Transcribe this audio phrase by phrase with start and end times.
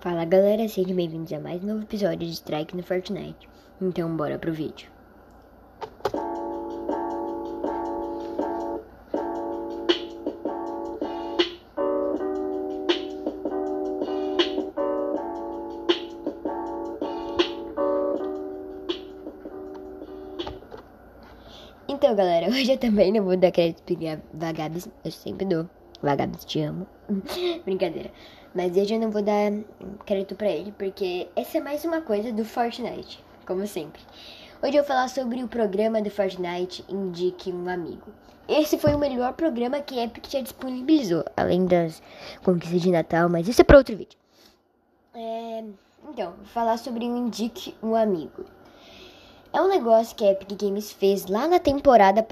[0.00, 3.46] Fala galera, sejam bem-vindos a mais um novo episódio de Strike no Fortnite.
[3.82, 4.88] Então bora pro vídeo.
[21.86, 25.68] Então galera, hoje eu também não vou dar crédito pra Vagabes, eu sempre dou.
[26.02, 26.86] Vagabes, te amo.
[27.64, 28.10] Brincadeira.
[28.54, 29.52] Mas hoje eu não vou dar
[30.04, 34.02] crédito pra ele, porque essa é mais uma coisa do Fortnite, como sempre.
[34.62, 38.12] Hoje eu vou falar sobre o programa do Fortnite Indique um Amigo.
[38.48, 42.02] Esse foi o melhor programa que a Epic já disponibilizou, além das
[42.42, 44.18] conquistas de Natal, mas isso é para outro vídeo.
[45.14, 45.62] É,
[46.08, 48.44] então, vou falar sobre o Indique um Amigo.
[49.52, 52.26] É um negócio que a Epic Games fez lá na temporada.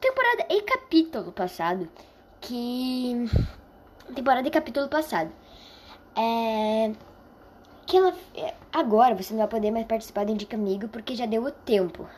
[0.00, 1.88] Temporada e capítulo passado.
[2.40, 3.28] Que.
[4.14, 5.30] Temporada e capítulo passado.
[6.16, 6.92] É.
[7.86, 8.14] Que ela.
[8.72, 12.08] Agora você não vai poder mais participar do Indica Amigo porque já deu o tempo.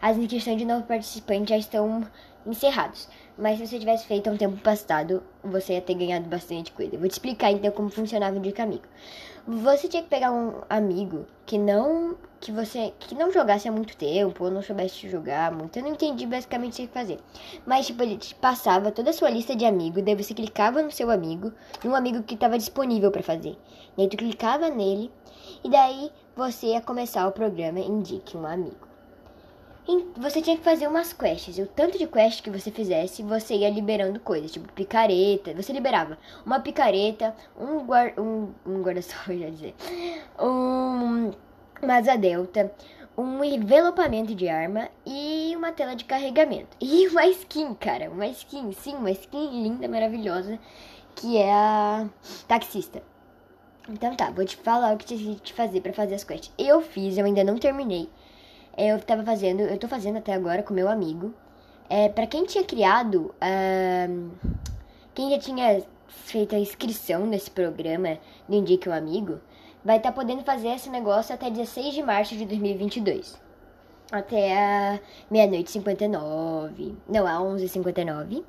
[0.00, 2.06] As inscrições de novo participante já estão
[2.46, 3.08] encerrados.
[3.36, 6.96] Mas se você tivesse feito um tempo passado, você ia ter ganhado bastante coisa.
[6.96, 8.84] Vou te explicar então como funcionava o Indica Amigo.
[9.48, 13.96] Você tinha que pegar um amigo que não que você que não jogasse há muito
[13.96, 15.78] tempo ou não soubesse jogar muito.
[15.78, 17.20] Eu não entendi basicamente o que fazer.
[17.64, 20.90] Mas tipo, ele te passava toda a sua lista de amigos, daí você clicava no
[20.90, 21.52] seu amigo,
[21.84, 23.56] num amigo que estava disponível para fazer.
[23.96, 25.12] E aí tu clicava nele
[25.62, 28.95] e daí você ia começar o programa Indique um amigo.
[30.16, 31.58] Você tinha que fazer umas quests.
[31.58, 35.54] E o tanto de quest que você fizesse, você ia liberando coisas, tipo picareta.
[35.54, 39.74] Você liberava uma picareta, um, guarda, um, um guarda-sol, já dizer,
[40.40, 41.30] um,
[41.80, 42.72] uma asa delta,
[43.16, 46.76] um envelopamento de arma e uma tela de carregamento.
[46.82, 50.58] E uma skin, cara, uma skin, sim, uma skin linda, maravilhosa,
[51.14, 52.08] que é a
[52.48, 53.02] taxista.
[53.88, 56.52] Então tá, vou te falar o que tinha que fazer para fazer as quests.
[56.58, 58.10] Eu fiz, eu ainda não terminei.
[58.76, 61.32] Eu tava fazendo, eu tô fazendo até agora com meu amigo.
[61.88, 63.34] É, para quem tinha criado,
[65.14, 69.40] quem já tinha feito a inscrição nesse programa do Indique um Amigo,
[69.84, 73.40] vai estar tá podendo fazer esse negócio até 16 de março de 2022.
[74.10, 75.00] Até a
[75.30, 76.94] meia-noite 59.
[77.08, 78.44] Não, a 11h59.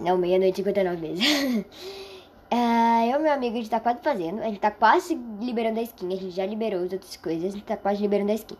[0.00, 1.64] Não, meia-noite 59 mesmo.
[2.52, 4.40] Uh, eu meu amigo, a gente tá quase fazendo.
[4.40, 6.12] A gente tá quase liberando a skin.
[6.12, 7.44] A gente já liberou as outras coisas.
[7.44, 8.56] A gente tá quase liberando a skin.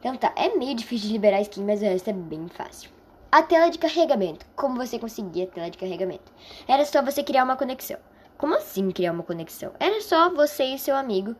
[0.00, 2.90] Então tá, é meio difícil de liberar a skin, mas o resto é bem fácil.
[3.30, 4.44] A tela de carregamento.
[4.56, 6.32] Como você conseguia a tela de carregamento?
[6.66, 7.98] Era só você criar uma conexão.
[8.36, 9.72] Como assim criar uma conexão?
[9.78, 11.36] Era só você e seu amigo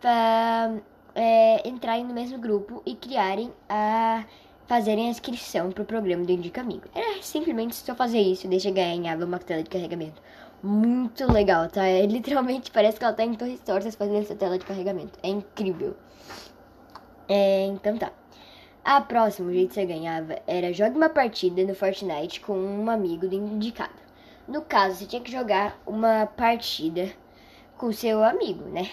[0.00, 0.72] pra,
[1.14, 4.24] é, entrarem no mesmo grupo e criarem a.
[4.66, 6.84] fazerem a inscrição pro programa do Indica Amigo.
[6.94, 10.22] Era simplesmente só fazer isso, deixa ganhar uma tela de carregamento
[10.64, 11.86] muito legal, tá?
[11.86, 15.18] É, literalmente parece que ela tá em torres tortas fazendo essa tela de carregamento.
[15.22, 15.94] É incrível.
[17.28, 18.10] É, então tá.
[18.84, 22.90] A próxima, o jeito que você ganhava era jogue uma partida no Fortnite com um
[22.90, 23.92] amigo do indicado.
[24.46, 27.10] No caso, você tinha que jogar uma partida
[27.78, 28.90] com seu amigo, né?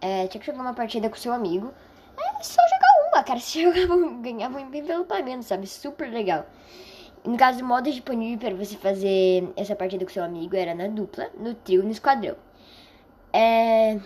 [0.00, 1.72] É, tinha que jogar uma partida com seu amigo.
[2.18, 3.38] É só jogar uma, cara.
[3.40, 5.66] Você jogava, ganhava um envelopanento, sabe?
[5.66, 6.46] Super legal.
[7.24, 10.88] No caso, o modo disponível para você fazer essa partida com seu amigo era na
[10.88, 12.36] dupla, no trio no esquadrão.
[13.32, 13.98] É...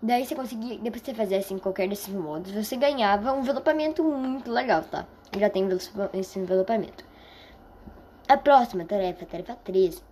[0.00, 4.04] Daí você conseguia, depois que você fizesse em qualquer desses modos, você ganhava um envelopamento
[4.04, 5.06] muito legal, tá?
[5.36, 5.66] Já tem
[6.12, 7.04] esse envelopamento.
[8.28, 10.02] A próxima tarefa, tarefa 3,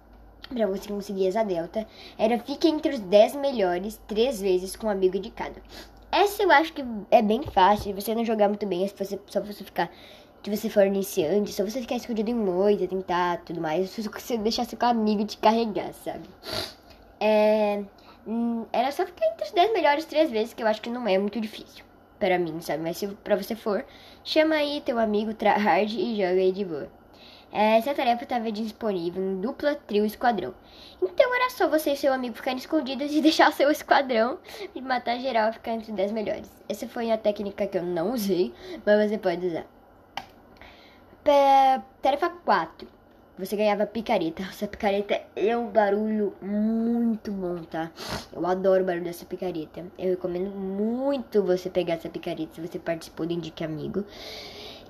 [0.49, 1.87] para você conseguir essa delta,
[2.19, 5.63] era fique entre os 10 melhores três vezes com um amigo de cada.
[6.11, 9.41] Essa eu acho que é bem fácil, você não jogar muito bem, se você, só
[9.41, 9.91] você ficar
[10.43, 14.37] se você for iniciante, só você ficar escondido em moita, tentar tudo mais, se você
[14.37, 16.29] deixar seu amigo te carregar, sabe?
[17.21, 17.83] É,
[18.27, 21.07] hum, era só ficar entre os 10 melhores três vezes, que eu acho que não
[21.07, 21.85] é muito difícil
[22.19, 22.83] para mim, sabe?
[22.83, 23.85] Mas se pra você for,
[24.25, 26.89] chama aí teu amigo tryhard e joga aí de boa.
[27.53, 30.55] Essa tarefa estava disponível em dupla, trio e esquadrão.
[31.03, 34.39] Então era só você e seu amigo ficarem escondidos e deixar seu esquadrão
[34.75, 36.51] e matar geral e ficar entre os 10 melhores.
[36.69, 38.55] Essa foi a técnica que eu não usei,
[38.87, 39.67] mas você pode usar.
[42.13, 42.89] Tarefa 4.
[43.39, 44.43] Você ganhava picareta.
[44.43, 47.91] Essa picareta é um barulho muito bom, tá?
[48.31, 49.87] Eu adoro o barulho dessa picareta.
[49.99, 54.05] Eu recomendo muito você pegar essa picareta se você participou do Indique Amigo.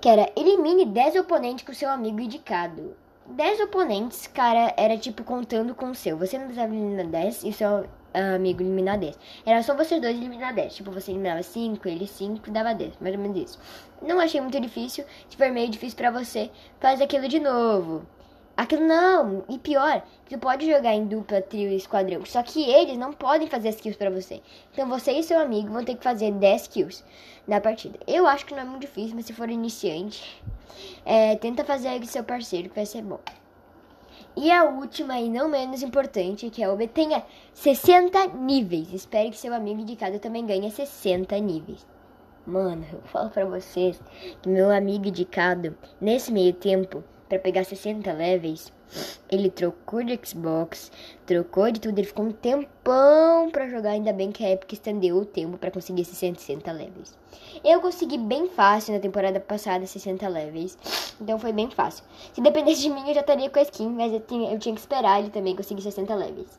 [0.01, 2.97] Que era elimine 10 oponentes com seu amigo indicado.
[3.25, 6.19] 10 oponentes, cara, era tipo contando com o seu.
[6.19, 9.19] Você não precisava eliminar 10 e seu amigo eliminar 10.
[9.45, 10.75] Era só vocês dois eliminar 10.
[10.75, 12.95] Tipo, você eliminava 5, ele 5, dava 10.
[13.01, 13.59] Mais ou menos isso.
[14.01, 15.05] Não achei muito difícil.
[15.29, 16.51] Se for meio difícil pra você,
[16.81, 18.07] faz aquilo de novo.
[18.55, 22.25] Aquilo não, e pior, tu pode jogar em dupla, trio e esquadrão.
[22.27, 24.43] Só que eles não podem fazer as kills pra você.
[24.73, 27.03] Então você e seu amigo vão ter que fazer 10 kills
[27.49, 27.99] na partida.
[28.07, 30.43] Eu acho que não é muito difícil, mas se for iniciante,
[31.05, 33.21] é, tenta fazer com seu parceiro que vai ser bom.
[34.35, 38.93] E a última e não menos importante, que é obtenha 60 níveis.
[38.93, 41.87] Espero que seu amigo indicado também ganhe 60 níveis.
[42.47, 44.01] Mano, eu falo pra vocês
[44.41, 48.71] que meu amigo indicado, nesse meio tempo, para pegar 60 levels,
[49.31, 50.93] ele trocou de Xbox,
[51.25, 55.17] trocou de tudo, ele ficou um tempão para jogar, ainda bem que a Epic estendeu
[55.17, 57.17] o tempo para conseguir esses 60 levels.
[57.65, 60.77] Eu consegui bem fácil na temporada passada 60 levels,
[61.19, 62.05] então foi bem fácil.
[62.35, 64.75] Se dependesse de mim, eu já estaria com a skin, mas eu tinha, eu tinha
[64.75, 66.59] que esperar ele também conseguir 60 levels.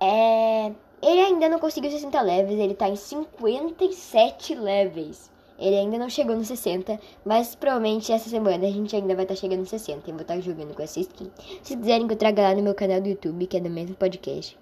[0.00, 0.72] É...
[1.02, 5.28] Ele ainda não conseguiu 60 levels, ele tá em 57 levels.
[5.58, 9.34] Ele ainda não chegou no 60, mas provavelmente essa semana a gente ainda vai estar
[9.34, 11.30] tá chegando no 60 e vou estar tá jogando com essa skin.
[11.62, 13.96] Se quiserem que eu traga lá no meu canal do YouTube, que é do mesmo
[13.96, 14.56] podcast,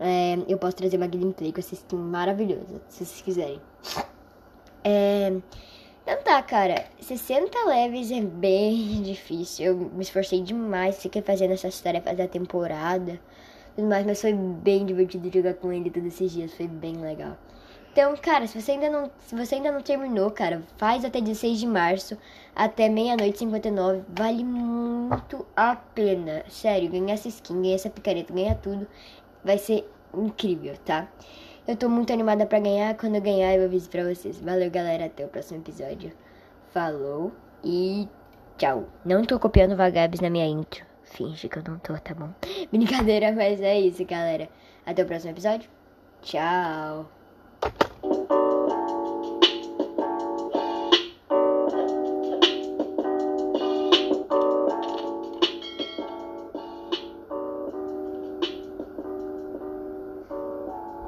[0.00, 3.60] é, eu posso trazer uma gameplay com essa skin maravilhosa, se vocês quiserem.
[4.82, 5.32] É,
[6.02, 9.66] então tá, cara, 60 leves é bem difícil.
[9.66, 13.20] Eu me esforcei demais, fiquei fazendo essas tarefas da temporada,
[13.76, 17.36] tudo mais, mas foi bem divertido jogar com ele todos esses dias, foi bem legal.
[17.92, 21.58] Então, cara, se você ainda não, se você ainda não terminou, cara, faz até 16
[21.58, 22.16] de março,
[22.54, 26.44] até meia-noite 59, vale muito a pena.
[26.48, 28.86] Sério, ganhar essa skin, ganhar essa picareta, ganhar tudo,
[29.44, 31.08] vai ser incrível, tá?
[31.66, 34.40] Eu tô muito animada para ganhar, quando eu ganhar eu aviso pra vocês.
[34.40, 36.12] Valeu, galera, até o próximo episódio.
[36.70, 37.32] Falou
[37.64, 38.08] e
[38.56, 38.84] tchau.
[39.04, 40.84] Não tô copiando vagabes na minha intro.
[41.02, 42.30] Finge que eu não tô, tá bom?
[42.70, 44.48] Brincadeira, mas é isso, galera.
[44.86, 45.68] Até o próximo episódio.
[46.22, 47.19] Tchau.
[47.62, 47.74] Thank
[48.04, 48.19] you.